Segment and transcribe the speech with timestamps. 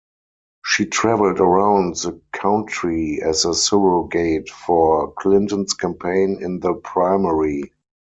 [0.65, 7.71] She traveled around the country as a surrogate for Clinton's campaign in the primary.